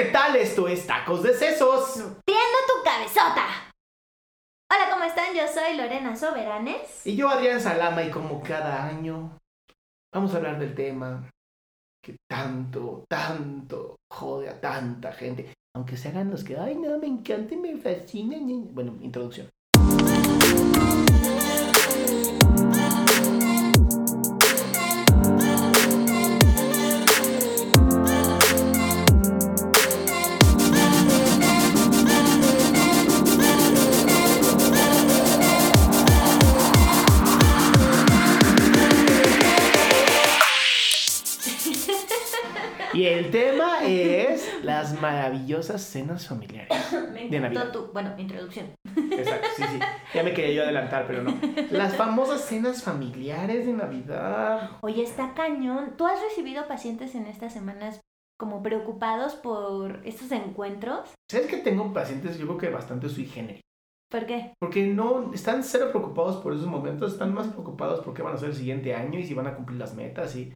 [0.00, 0.34] ¿qué tal?
[0.36, 1.94] Esto es Tacos de Sesos.
[2.24, 3.70] ¡Tiendo tu cabezota!
[4.72, 5.34] Hola, ¿cómo están?
[5.34, 7.06] Yo soy Lorena Soberanes.
[7.06, 9.38] Y yo, Adrián Salama, y como cada año,
[10.14, 11.28] vamos a hablar del tema
[12.02, 15.52] que tanto, tanto jode a tanta gente.
[15.76, 18.38] Aunque se hagan los que, ay, no, me encanta y me fascina.
[18.72, 19.50] Bueno, introducción.
[43.20, 46.70] El tema es las maravillosas cenas familiares.
[47.12, 47.70] Me De Navidad.
[47.70, 48.72] tu, bueno, introducción.
[48.96, 49.78] Exacto, sí, sí.
[50.14, 51.38] Ya me quería yo adelantar, pero no.
[51.70, 54.70] Las famosas cenas familiares de Navidad.
[54.80, 55.96] Oye, está cañón.
[55.98, 58.00] ¿Tú has recibido pacientes en estas semanas
[58.38, 61.10] como preocupados por estos encuentros?
[61.30, 63.60] ¿Sabes que tengo pacientes, yo creo que bastante sui generis?
[64.10, 64.54] ¿Por qué?
[64.58, 68.36] Porque no, están cero preocupados por esos momentos, están más preocupados por qué van a
[68.36, 70.52] hacer el siguiente año y si van a cumplir las metas y...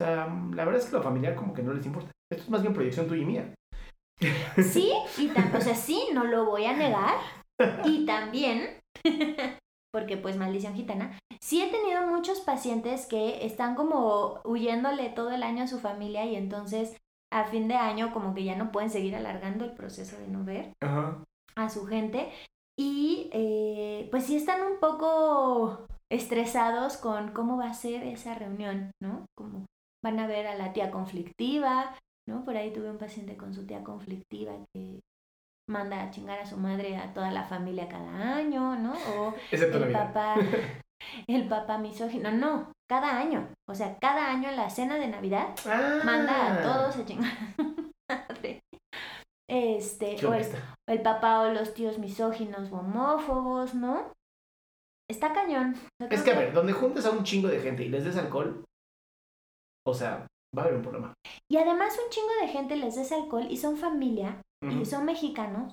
[0.00, 2.10] O sea, la verdad es que lo familiar como que no les importa.
[2.32, 3.54] Esto es más bien proyección tuya y mía.
[4.56, 7.16] Sí, y tam- o sea, sí, no lo voy a negar.
[7.84, 8.80] Y también,
[9.92, 15.42] porque pues maldición gitana, sí he tenido muchos pacientes que están como huyéndole todo el
[15.42, 16.96] año a su familia y entonces
[17.32, 20.44] a fin de año como que ya no pueden seguir alargando el proceso de no
[20.44, 21.22] ver Ajá.
[21.56, 22.30] a su gente
[22.78, 28.90] y eh, pues sí están un poco estresados con cómo va a ser esa reunión,
[29.02, 29.26] ¿no?
[29.36, 29.66] Como
[30.04, 31.96] van a ver a la tía conflictiva,
[32.28, 32.44] ¿no?
[32.44, 35.00] Por ahí tuve un paciente con su tía conflictiva que
[35.68, 38.92] manda a chingar a su madre a toda la familia cada año, ¿no?
[38.92, 40.34] O Excepto el papá,
[41.26, 45.54] el papá misógino, no, cada año, o sea, cada año en la cena de Navidad
[45.66, 46.00] Ah.
[46.04, 48.60] manda a todos a chingar a su madre.
[49.48, 50.32] Este, o
[50.86, 54.12] el, papá o los tíos misóginos o homófobos, ¿no?
[55.10, 55.74] Está cañón.
[56.08, 58.64] Es que a ver, donde juntes a un chingo de gente y les des alcohol,
[59.86, 60.26] o sea,
[60.56, 61.14] va a haber un problema.
[61.50, 65.72] Y además un chingo de gente les des alcohol y son familia y son mexicanos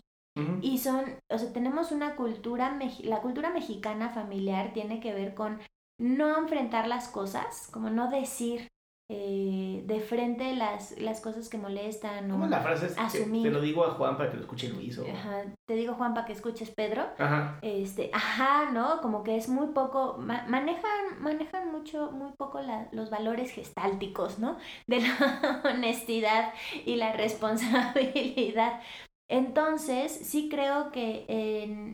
[0.62, 5.60] y son, o sea, tenemos una cultura, la cultura mexicana familiar tiene que ver con
[6.00, 8.68] no enfrentar las cosas, como no decir
[9.10, 12.30] eh, de frente las, las cosas que molestan.
[12.30, 12.88] ¿Cómo O, es la frase?
[12.88, 13.44] Es que Asumir.
[13.44, 14.98] te lo digo a Juan para que lo escuche Luis.
[14.98, 15.06] O...
[15.10, 17.06] Ajá, te digo, Juan, para que escuches, Pedro.
[17.18, 17.58] Ajá.
[17.62, 19.02] Este, ajá, ¿no?
[19.02, 24.40] Como que es muy poco, ma- manejan, manejan mucho, muy poco la- los valores gestálticos,
[24.40, 24.58] ¿no?
[24.88, 26.54] De la honestidad
[26.86, 28.82] y la responsabilidad.
[29.30, 31.26] Entonces, sí creo que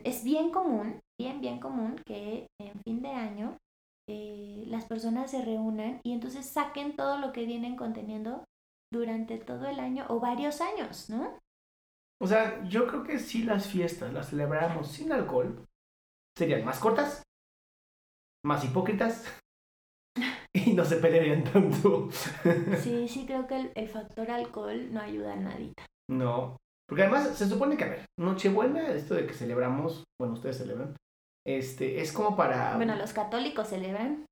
[0.04, 3.56] es bien común, bien, bien común que en fin de año
[4.08, 8.44] eh, las personas se reúnan y entonces saquen todo lo que vienen conteniendo
[8.92, 11.38] durante todo el año o varios años, ¿no?
[12.22, 15.64] O sea, yo creo que si las fiestas las celebráramos sin alcohol,
[16.36, 17.22] serían más cortas,
[18.44, 19.26] más hipócritas
[20.54, 22.08] y no se pelearían tanto.
[22.80, 25.86] Sí, sí creo que el, el factor alcohol no ayuda a nadita.
[26.08, 26.56] No.
[26.88, 30.94] Porque además se supone que, a ver, Nochebuena, esto de que celebramos, bueno, ustedes celebran,
[31.46, 32.76] este, es como para...
[32.76, 34.26] Bueno, los católicos celebran.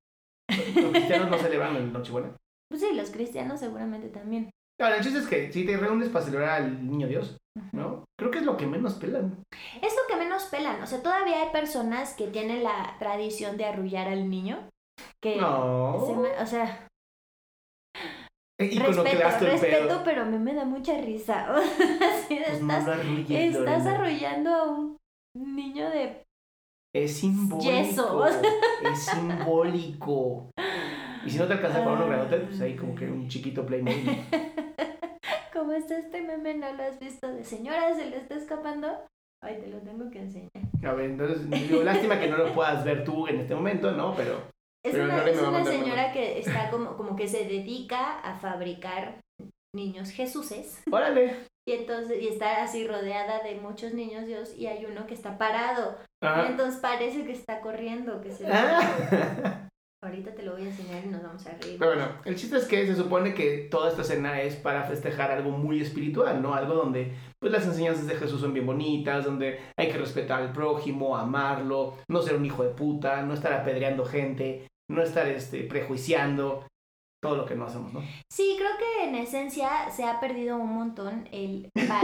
[0.75, 2.35] los cristianos no celebran el Nochebuena.
[2.71, 4.49] Pues sí, los cristianos seguramente también.
[4.81, 7.37] Ahora, el chiste es que si te reúnes para celebrar al niño Dios.
[7.71, 8.03] ¿no?
[8.19, 9.43] Creo que es lo que menos pelan.
[9.79, 10.81] Es lo que menos pelan.
[10.81, 14.67] O sea, todavía hay personas que tienen la tradición de arrullar al niño.
[15.21, 16.03] Que No.
[16.07, 16.87] se me- o sea,
[18.59, 20.01] respeto, Iconoclasto el respeto, pedo.
[20.03, 21.53] pero a mí me da mucha risa.
[21.55, 22.87] O sea, Pues estás,
[23.29, 24.97] estás arrullando a un
[25.55, 26.22] niño de
[26.95, 27.71] Es simbólico.
[27.71, 28.25] Yeso.
[28.83, 30.49] Es simbólico.
[31.25, 34.25] Y si no te alcanza para uno grandote, pues ahí como que un chiquito Playmobil.
[35.53, 36.55] ¿Cómo está este meme?
[36.55, 37.31] ¿No lo has visto?
[37.33, 38.87] De señora, ¿se le está escapando?
[39.41, 40.49] Ay, te lo tengo que enseñar.
[40.85, 44.13] A ver, entonces, digo, lástima que no lo puedas ver tú en este momento, ¿no?
[44.15, 44.35] Pero
[44.85, 49.21] Es Pero una, es señora que está como, como que se dedica a fabricar
[49.73, 50.83] niños Jesuses.
[50.91, 51.47] órale.
[51.65, 55.37] Y entonces, y está así rodeada de muchos niños Dios y hay uno que está
[55.37, 55.97] parado.
[56.23, 56.47] Y Ajá.
[56.47, 58.79] entonces parece que está corriendo, que se Ah.
[60.03, 61.77] Ahorita te lo voy a enseñar y nos vamos a reír.
[61.79, 65.31] Pero bueno, el chiste es que se supone que toda esta cena es para festejar
[65.31, 66.53] algo muy espiritual, ¿no?
[66.55, 70.51] Algo donde pues las enseñanzas de Jesús son bien bonitas, donde hay que respetar al
[70.51, 75.63] prójimo, amarlo, no ser un hijo de puta, no estar apedreando gente, no estar este,
[75.63, 76.65] prejuiciando,
[77.23, 78.03] todo lo que no hacemos, ¿no?
[78.31, 82.01] Sí, creo que en esencia se ha perdido un montón el para.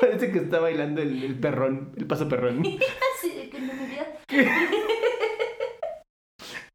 [0.00, 2.62] Parece que está bailando el, el perrón, el paso perrón.
[2.62, 2.78] De
[3.50, 3.82] que no me.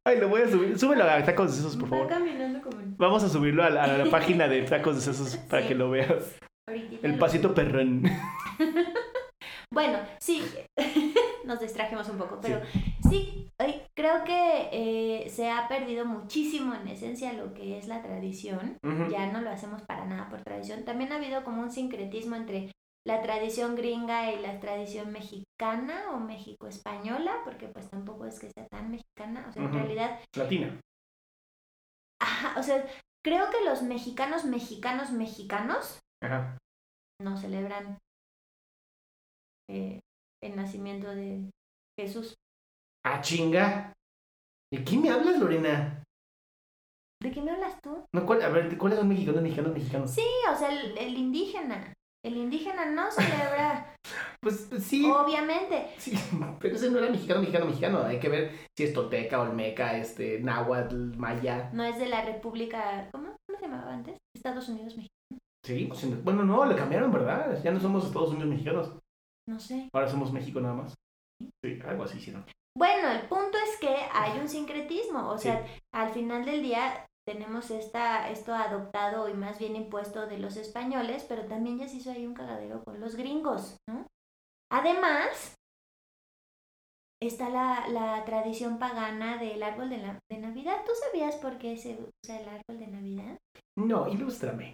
[0.05, 0.77] Ay, lo voy a subir.
[0.79, 2.07] Súbelo a Tacos de Sesos, por favor.
[2.07, 5.63] caminando como Vamos a subirlo a la, a la página de Tacos de Sesos para
[5.63, 5.67] Sí.
[5.69, 6.35] que lo veas.
[6.69, 8.03] Ahorita El lo- pasito perrón.
[9.69, 10.41] Bueno, sí,
[11.47, 12.61] nos distrajimos un poco, pero
[13.09, 18.01] sí, ay, creo que eh, se ha perdido muchísimo en esencia lo que es la
[18.01, 18.77] tradición.
[19.09, 20.85] Ya no lo hacemos para nada por tradición.
[20.85, 22.71] También ha habido como un sincretismo entre
[23.05, 28.67] la tradición gringa y la tradición mexicana o México-española, porque pues tampoco es que sea
[28.67, 29.45] tan mexicana.
[29.47, 30.79] O sea, en realidad, Latina.
[32.21, 32.85] ajá, o sea,
[33.23, 36.57] creo que los mexicanos, mexicanos, mexicanos Ajá.
[37.21, 37.97] no celebran
[39.69, 39.99] eh,
[40.43, 41.49] el nacimiento de
[41.99, 42.35] Jesús.
[43.05, 43.93] Ah, chinga.
[44.71, 46.03] ¿De qué me hablas, Lorena?
[47.21, 48.05] ¿De qué me hablas tú?
[48.13, 50.11] No, ¿cuál- a ver, ¿cuáles son mexicanos, mexicanos, mexicanos?
[50.11, 51.93] Sí, o sea, el, el indígena.
[52.23, 53.95] El indígena no celebra,
[54.41, 55.87] Pues pues, sí, obviamente.
[55.97, 56.13] sí,
[56.59, 58.03] pero ese no era mexicano, mexicano, mexicano.
[58.03, 61.69] Hay que ver si es tolteca, olmeca, este, náhuatl, maya.
[61.73, 64.17] No es de la República, ¿cómo, ¿Cómo se llamaba antes?
[64.35, 65.13] Estados Unidos, México.
[65.65, 67.61] Sí, pues, bueno, no, le cambiaron, ¿verdad?
[67.63, 68.93] Ya no somos Estados Unidos mexicanos.
[69.47, 69.89] No sé.
[69.93, 70.93] Ahora somos México nada más.
[71.63, 72.45] Sí, algo así hicieron.
[72.77, 75.29] Bueno, el punto es que hay un sincretismo.
[75.29, 80.37] O sea, al final del día tenemos esta, esto adoptado y más bien impuesto de
[80.37, 84.05] los españoles, pero también ya se hizo ahí un cagadero con los gringos, ¿no?
[84.71, 85.55] Además,
[87.21, 90.83] está la, la tradición pagana del árbol de, la, de Navidad.
[90.85, 93.37] ¿Tú sabías por qué se usa el árbol de Navidad?
[93.77, 94.73] No, ilústrame.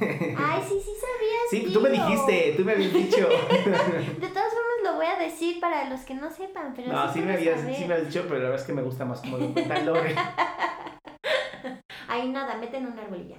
[0.00, 1.44] Ay, sí, sí sabías.
[1.50, 2.04] Sí, tú me tío.
[2.04, 3.28] dijiste, tú me habías dicho.
[3.28, 7.20] De todas formas lo voy a decir para los que no sepan, pero No, sí,
[7.20, 9.20] sí me, habías, sí me habías dicho, pero la verdad es que me gusta más
[9.20, 10.14] como lo cuenta Lore.
[12.08, 13.38] Ay, nada, meten un árbol y ya.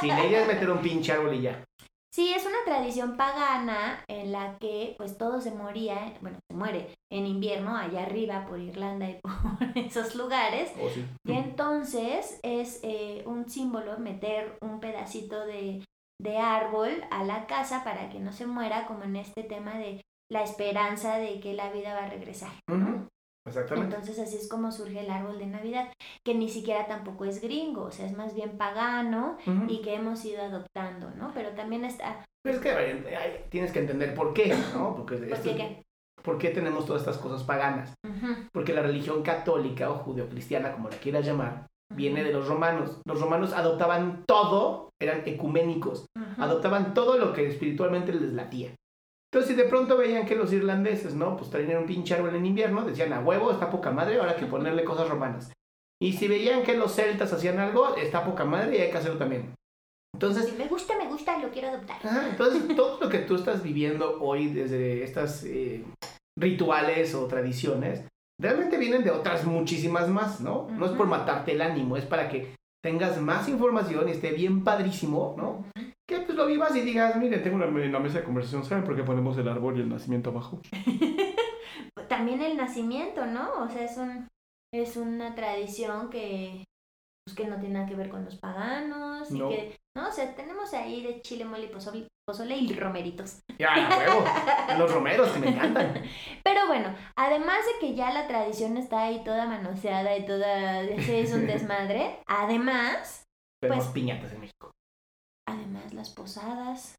[0.00, 1.62] Si la idea es meter un pinche árbol y ya.
[2.12, 6.96] Sí, es una tradición pagana en la que pues todo se moría, bueno, se muere
[7.08, 10.72] en invierno allá arriba por Irlanda y por esos lugares.
[10.80, 11.06] Oh, sí.
[11.24, 15.84] Y entonces es eh, un símbolo meter un pedacito de,
[16.20, 20.02] de árbol a la casa para que no se muera, como en este tema de
[20.28, 22.50] la esperanza de que la vida va a regresar.
[23.46, 23.94] Exactamente.
[23.96, 25.92] Entonces así es como surge el árbol de Navidad,
[26.24, 29.36] que ni siquiera tampoco es gringo, o sea, es más bien pagano
[29.68, 31.32] y que hemos ido adoptando, ¿no?
[31.34, 32.24] Pero también está...
[32.42, 34.94] Pero es que ay, tienes que entender por qué, ¿no?
[34.96, 35.82] Porque ¿Por esto qué es- qué?
[36.22, 37.94] ¿por qué tenemos todas estas cosas paganas?
[38.52, 43.00] Porque la religión católica o judeocristiana, como la quieras llamar, viene de los romanos.
[43.06, 46.04] Los romanos adoptaban todo, eran ecuménicos,
[46.36, 48.74] adoptaban todo lo que espiritualmente les latía.
[49.32, 51.36] Entonces, si de pronto veían que los irlandeses, ¿no?
[51.36, 54.40] Pues traían un pinche árbol en invierno, decían, a huevo, está poca madre, ahora hay
[54.40, 55.52] que ponerle cosas romanas.
[56.02, 59.18] Y si veían que los celtas hacían algo, está poca madre y hay que hacerlo
[59.18, 59.54] también.
[60.14, 61.98] Entonces, Si me gusta, me gusta, lo quiero adoptar.
[62.28, 65.84] Entonces, todo lo que tú estás viviendo hoy desde estas eh,
[66.36, 68.04] rituales o tradiciones,
[68.40, 70.68] realmente vienen de otras muchísimas más, ¿no?
[70.72, 74.64] No es por matarte el ánimo, es para que tengas más información y esté bien
[74.64, 75.64] padrísimo, ¿no?
[76.10, 77.68] Que pues lo vivas y digas, mire, tengo una,
[78.00, 80.60] mesa de conversación, ¿saben por qué ponemos el árbol y el nacimiento abajo?
[82.08, 83.62] También el nacimiento, ¿no?
[83.62, 84.28] O sea, es un
[84.74, 86.64] es una tradición que
[87.24, 89.50] pues, que no tiene nada que ver con los paganos y No.
[89.50, 93.42] que no, o sea, tenemos ahí de chile, mole y pozole, pozole y romeritos.
[93.56, 94.24] Ya, huevo,
[94.78, 95.94] los romeros que me encantan.
[96.42, 101.32] Pero bueno, además de que ya la tradición está ahí toda manoseada y toda es
[101.32, 103.24] un desmadre, además,
[103.62, 104.72] Tenemos Pues- piñatas en México.
[105.50, 106.96] Además las posadas.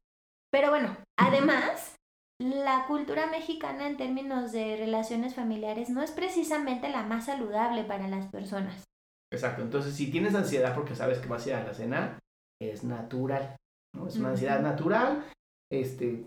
[0.50, 1.96] Pero bueno, además
[2.38, 8.08] la cultura mexicana en términos de relaciones familiares no es precisamente la más saludable para
[8.08, 8.84] las personas.
[9.32, 12.18] Exacto, entonces si tienes ansiedad porque sabes que vas a ir a la cena,
[12.60, 13.56] es natural,
[13.94, 14.06] ¿no?
[14.06, 15.24] Es una ansiedad natural,
[15.70, 16.26] este,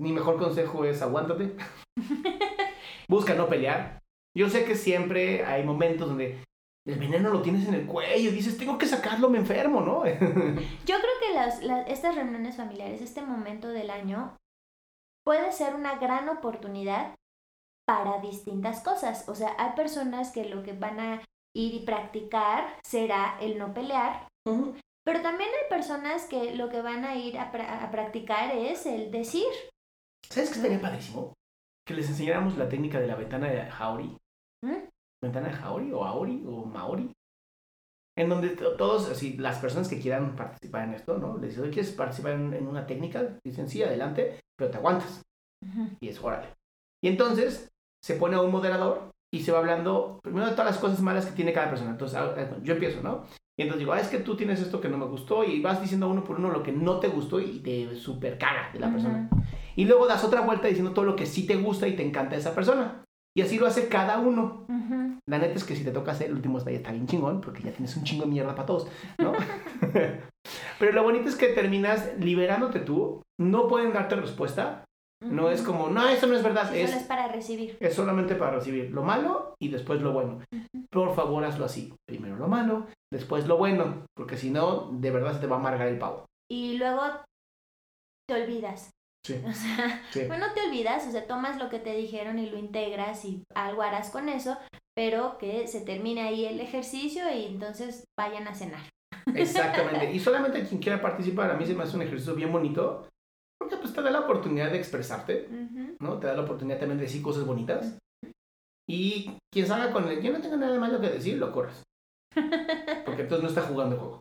[0.00, 1.54] mi mejor consejo es aguántate,
[3.08, 4.00] busca no pelear.
[4.36, 6.42] Yo sé que siempre hay momentos donde
[6.86, 10.04] el veneno lo tienes en el cuello y dices, tengo que sacarlo, me enfermo, ¿no?
[10.04, 14.36] Yo creo que las, las- estas reuniones familiares, este momento del año,
[15.24, 17.14] puede ser una gran oportunidad
[17.86, 19.28] para distintas cosas.
[19.28, 21.22] O sea, hay personas que lo que van a
[21.54, 24.26] ir y practicar será el no pelear,
[25.04, 28.86] pero también hay personas que lo que van a ir a, pra- a practicar es
[28.86, 29.46] el decir.
[30.28, 31.32] ¿Sabes qué estaría padrísimo?
[31.86, 34.16] Que les enseñáramos la técnica de la ventana de Jaori.
[34.64, 34.88] ¿Mm?
[35.22, 37.12] ¿Ventana de Jaori o Aori o Maori?
[38.18, 41.38] En donde to- todos, así, las personas que quieran participar en esto, ¿no?
[41.38, 43.38] Les dicen, ¿quieres participar en, en una técnica?
[43.44, 45.22] Dicen, sí, adelante, pero te aguantas.
[46.00, 46.48] Y es órale.
[47.02, 47.70] Y entonces
[48.04, 51.24] se pone a un moderador y se va hablando primero de todas las cosas malas
[51.26, 51.90] que tiene cada persona.
[51.92, 53.24] Entonces ah, ah, yo empiezo, ¿no?
[53.58, 55.80] Y entonces digo, ah, es que tú tienes esto que no me gustó y vas
[55.80, 58.90] diciendo uno por uno lo que no te gustó y te super caga de la
[58.90, 59.30] persona.
[59.76, 62.34] Y luego das otra vuelta diciendo todo lo que sí te gusta y te encanta
[62.34, 63.04] de esa persona.
[63.34, 64.66] Y así lo hace cada uno.
[65.26, 67.70] La neta es que si te toca hacer el último está bien chingón, porque ya
[67.72, 69.32] tienes un chingo de mierda para todos, ¿no?
[70.78, 73.22] Pero lo bonito es que terminas liberándote tú.
[73.40, 74.84] No pueden darte respuesta.
[75.24, 76.68] No es como, no, eso no es verdad.
[76.70, 77.76] Sí, es, solo es para recibir.
[77.78, 80.40] es solamente para recibir lo malo y después lo bueno.
[80.90, 81.94] Por favor, hazlo así.
[82.08, 84.04] Primero lo malo, después lo bueno.
[84.16, 86.26] Porque si no, de verdad se te va a amargar el pavo.
[86.50, 87.02] Y luego
[88.28, 88.90] te olvidas.
[89.24, 89.40] Sí.
[89.46, 90.24] O sea, Sí.
[90.26, 93.82] bueno, te olvidas, o sea, tomas lo que te dijeron y lo integras y algo
[93.82, 94.58] harás con eso,
[94.96, 98.82] pero que se termine ahí el ejercicio y entonces vayan a cenar.
[99.34, 100.10] Exactamente.
[100.12, 103.08] Y solamente quien quiera participar, a mí se me hace un ejercicio bien bonito.
[103.60, 105.48] Porque pues te da la oportunidad de expresarte.
[106.00, 106.18] ¿no?
[106.18, 107.96] Te da la oportunidad también de decir cosas bonitas.
[108.90, 111.80] Y quien salga con el yo no tengo nada malo que decir, lo corres.
[112.34, 114.20] Porque entonces no está jugando el juego.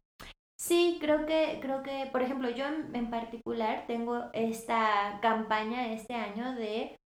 [0.62, 6.14] Sí, creo que, creo que, por ejemplo, yo en, en particular tengo esta campaña este
[6.14, 7.00] año de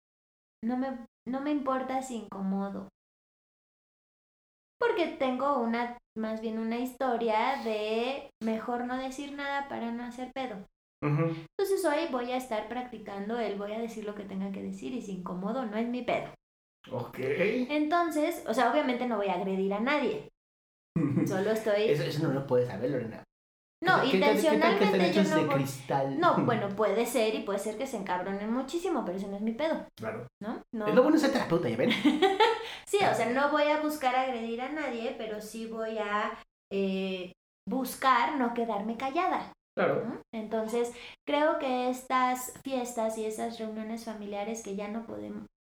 [0.64, 2.88] no me, no me importa si incomodo.
[4.80, 10.32] Porque tengo una, más bien una historia de mejor no decir nada para no hacer
[10.34, 10.66] pedo.
[11.00, 14.92] Entonces hoy voy a estar practicando el voy a decir lo que tenga que decir
[14.94, 16.34] y si incomodo no es mi pedo.
[16.90, 17.18] Ok.
[17.20, 20.28] Entonces, o sea, obviamente no voy a agredir a nadie.
[21.26, 21.84] Solo estoy...
[21.84, 23.23] Eso, eso no lo puedes saber, Lorena.
[23.85, 25.55] No, ¿Qué- qué- qué tal que están intencionalmente yo no de voy...
[25.57, 26.19] cristal?
[26.19, 29.43] No, bueno, puede ser y puede ser que se encabronen muchísimo, pero eso no es
[29.43, 30.26] mi pedo, Claro.
[30.43, 30.62] ¿no?
[30.73, 30.87] No.
[30.87, 31.91] Es lo bueno ser terapeuta, ¿ya ven?
[32.87, 36.33] Sí, o sea, no voy a buscar agredir a nadie, pero sí voy a
[36.73, 37.33] eh,
[37.69, 39.53] buscar no quedarme callada.
[39.76, 40.05] Claro.
[40.05, 40.21] ¿no?
[40.33, 40.93] Entonces,
[41.26, 45.05] creo que estas fiestas y estas reuniones familiares que ya no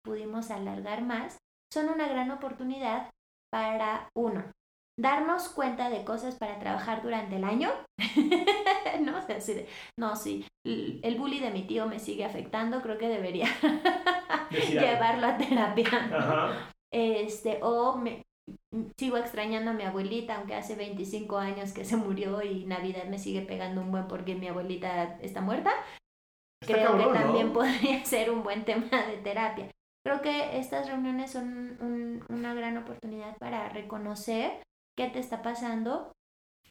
[0.05, 1.37] pudimos alargar más
[1.73, 3.09] son una gran oportunidad
[3.51, 4.43] para, uno,
[4.99, 7.69] darnos cuenta de cosas para trabajar durante el año.
[9.01, 9.67] no, O sea, así de,
[9.99, 13.47] no, sí, el bully de mi tío me sigue afectando, creo que debería
[14.69, 16.07] llevarlo a terapia.
[16.09, 16.17] ¿no?
[16.17, 16.69] Ajá.
[16.93, 18.21] Este, o me,
[18.99, 23.17] sigo extrañando a mi abuelita, aunque hace 25 años que se murió y Navidad me
[23.17, 25.71] sigue pegando un buen porque mi abuelita está muerta.
[26.61, 27.25] Está Creo cabrón, que ¿no?
[27.25, 29.69] también podría ser un buen tema de terapia.
[30.05, 34.61] Creo que estas reuniones son un- una gran oportunidad para reconocer
[34.97, 36.11] qué te está pasando.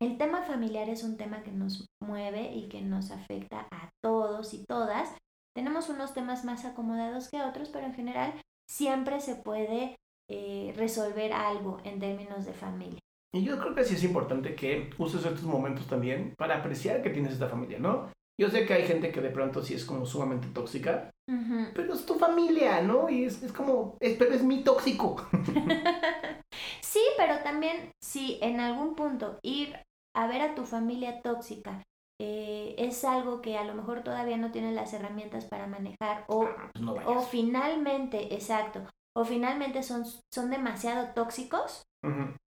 [0.00, 4.55] El tema familiar es un tema que nos mueve y que nos afecta a todos
[4.55, 5.14] y todas.
[5.55, 9.97] Tenemos unos temas más acomodados que otros, pero en general siempre se puede
[10.31, 12.99] eh, resolver algo en términos de familia.
[13.35, 17.11] Y yo creo que sí es importante que uses estos momentos también para apreciar que
[17.11, 18.11] tienes esta familia, ¿no?
[18.41, 21.67] Yo sé que hay gente que de pronto sí es como sumamente tóxica, Ujú.
[21.75, 23.09] pero es tu familia, ¿no?
[23.09, 25.17] Y es, es como, es, pero es mi tóxico.
[26.93, 29.77] Sí, pero también si en algún punto ir
[30.15, 31.83] a ver a tu familia tóxica
[32.21, 36.47] eh, es algo que a lo mejor todavía no tienes las herramientas para manejar o,
[36.75, 37.29] Pues no o vayas.
[37.29, 41.83] finalmente, exacto, o finalmente son, son demasiado tóxicos,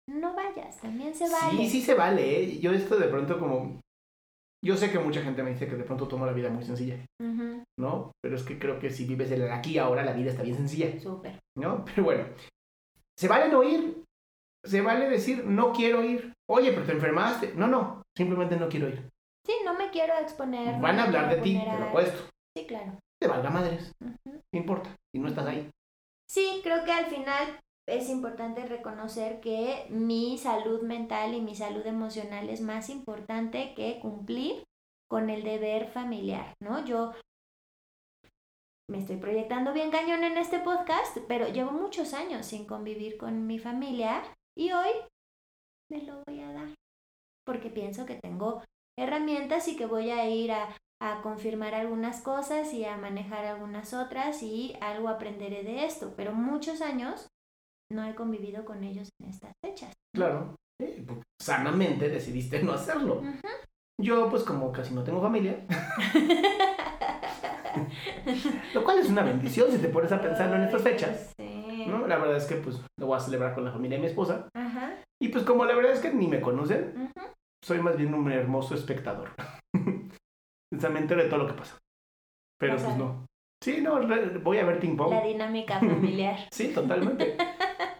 [0.09, 1.57] no vayas, también se vale.
[1.57, 2.59] Sí, sí se vale, ¿eh?
[2.59, 3.79] Yo esto de pronto como...
[4.63, 6.97] Yo sé que mucha gente me dice que de pronto tomo la vida muy sencilla,
[7.79, 8.11] ¿no?
[8.21, 10.99] Pero es que creo que si vives el aquí ahora, la vida está bien sencilla,
[10.99, 11.39] Súper.
[11.57, 11.85] ¿no?
[11.85, 12.25] Pero bueno,
[13.17, 14.03] se vale no ir,
[14.63, 16.33] se vale decir no quiero ir.
[16.49, 17.53] Oye, pero te enfermaste.
[17.55, 19.09] No, no, simplemente no quiero ir.
[19.45, 20.75] Sí, no me quiero exponer.
[20.75, 22.29] no Van a hablar de ti, poner te lo a- apuesto.
[22.57, 22.97] Sí, claro.
[23.21, 24.41] Te valga madres, Ujú.
[24.51, 24.95] ¿qué importa?
[25.13, 25.69] Si no estás ahí.
[26.29, 31.85] Sí, creo que al final es importante reconocer que mi salud mental y mi salud
[31.85, 34.63] emocional es más importante que cumplir
[35.09, 36.85] con el deber familiar, ¿no?
[36.85, 37.13] Yo
[38.89, 43.45] me estoy proyectando bien cañón en este podcast, pero llevo muchos años sin convivir con
[43.47, 44.21] mi familia
[44.57, 44.89] y hoy
[45.89, 46.69] me lo voy a dar
[47.45, 48.63] porque pienso que tengo
[48.97, 53.93] herramientas y que voy a ir a, a confirmar algunas cosas y a manejar algunas
[53.93, 57.27] otras y algo aprenderé de esto, pero muchos años
[57.91, 59.93] no he convivido con ellos en estas fechas.
[60.15, 60.55] Claro.
[60.79, 63.21] Sí, porque sanamente decidiste no hacerlo.
[63.99, 65.65] Yo, pues como casi no tengo familia,
[68.73, 71.33] lo cual es una bendición si te pones a pensarlo en estas fechas.
[71.37, 71.85] Sí.
[71.87, 72.07] ¿no?
[72.07, 74.47] La verdad es que pues lo voy a celebrar con la familia de mi esposa.
[74.53, 74.95] Ajá.
[75.21, 77.11] Y pues como la verdad es que ni me conocen,
[77.63, 79.29] soy más bien un hermoso espectador.
[79.73, 81.77] me entero de todo lo que pasa.
[82.59, 83.25] Pero pues no.
[83.63, 83.99] Sí, no,
[84.43, 85.11] voy a ver Ping Pong.
[85.11, 86.37] La dinámica familiar.
[86.51, 87.37] Sí, totalmente.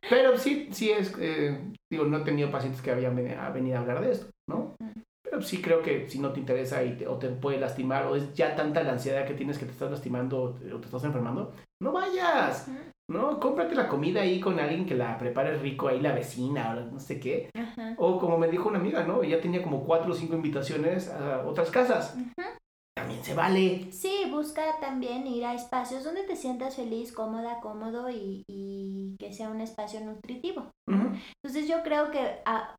[0.09, 1.59] Pero sí, sí es, eh,
[1.91, 4.75] digo, no he tenido pacientes que habían venido a hablar de esto, ¿no?
[5.23, 8.15] Pero sí creo que si no te interesa y te- o te puede lastimar o
[8.15, 11.53] es ya tanta la ansiedad que tienes que te estás lastimando o te, estás enfermando,
[11.81, 12.67] no vayas.
[13.09, 13.39] ¿No?
[13.39, 16.99] Cómprate la comida ahí con alguien que la prepare rico, ahí la vecina o no
[16.99, 17.49] sé qué.
[17.53, 17.95] Ajá.
[17.97, 19.23] O como me dijo una amiga, ¿no?
[19.23, 22.15] Ella tenía como cuatro o cinco invitaciones a otras casas.
[22.15, 22.47] Ujú.
[22.95, 23.91] También se vale.
[23.91, 29.31] Sí, busca también ir a espacios donde te sientas feliz, cómoda, cómodo y, y que
[29.33, 30.71] sea un espacio nutritivo.
[30.87, 32.75] Entonces yo creo que ah,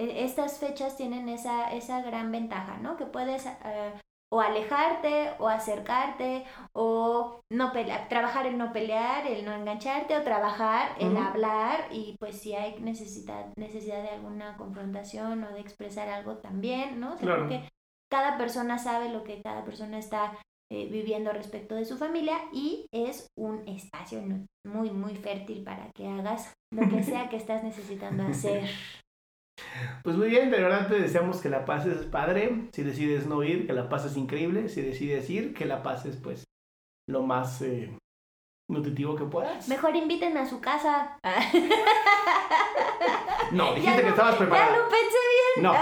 [0.00, 2.96] e, estas fechas tienen esa, esa gran ventaja, ¿no?
[2.96, 3.92] Que puedes eh,
[4.32, 10.22] o alejarte o acercarte o no pelear, trabajar en no pelear, el no engancharte o
[10.22, 16.08] trabajar en hablar y pues si hay necesidad, necesidad de alguna confrontación o de expresar
[16.08, 17.16] algo también, ¿no?
[17.16, 17.68] Porque
[18.10, 20.38] cada persona sabe lo que cada persona está
[20.72, 24.22] eh, viviendo respecto de su familia y es un espacio
[24.64, 28.64] muy, muy fértil para que hagas lo que sea que estás necesitando hacer.
[30.02, 32.68] Pues muy bien, de verdad te deseamos que la pases padre.
[32.72, 34.68] Si decides no ir, que la pases increíble.
[34.68, 36.44] Si decides ir, que la pases pues
[37.08, 37.96] lo más eh,
[38.70, 39.68] nutritivo que puedas.
[39.68, 41.18] Mejor inviten a su casa.
[43.52, 44.70] No, dijiste que estabas preparada.
[44.70, 45.18] Ya lo pensé
[45.54, 45.62] bien.
[45.62, 45.74] No,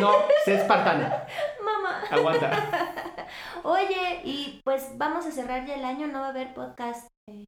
[0.00, 1.26] no, sé espartana.
[1.64, 2.02] Mamá.
[2.10, 3.26] Aguanta.
[3.64, 7.06] Oye, y pues vamos a cerrar ya el año, no va a haber podcast.
[7.28, 7.44] Eh,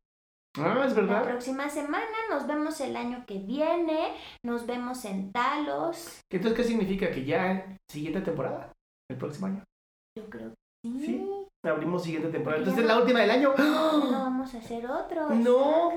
[0.59, 1.23] ah, es verdad.
[1.23, 4.15] La próxima semana nos vemos el año que viene,
[4.45, 6.21] nos vemos en Talos.
[6.31, 7.11] Entonces, ¿qué significa?
[7.11, 8.73] ¿Que ya siguiente temporada?
[9.11, 9.65] ¿El próximo año?
[10.17, 11.07] Yo creo que sí.
[11.07, 11.31] Sí,
[11.65, 12.59] abrimos siguiente temporada.
[12.63, 13.55] Entonces, es la última del año.
[13.57, 15.31] No vamos a hacer otro.
[15.31, 15.93] No.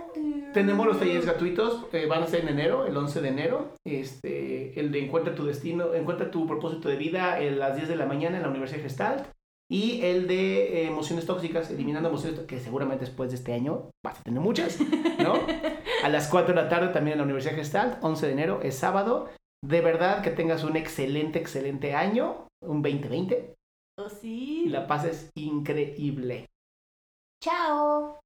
[0.53, 3.73] Tenemos los talleres gratuitos, eh, van a ser en enero, el 11 de enero.
[3.85, 7.95] Este, el de Encuentra tu destino, Encuentra tu propósito de vida a las 10 de
[7.95, 9.27] la mañana en la Universidad Gestalt.
[9.73, 14.19] Y el de eh, emociones tóxicas, eliminando emociones que seguramente después de este año vas
[14.19, 14.79] a tener muchas,
[15.17, 15.33] ¿no?
[16.03, 18.75] a las 4 de la tarde también en la Universidad Gestalt, 11 de enero, es
[18.75, 19.31] sábado.
[19.65, 23.55] De verdad que tengas un excelente, excelente año, un 2020.
[23.97, 24.65] Oh, sí.
[24.65, 26.45] Y la pases increíble.
[27.43, 28.19] Chao.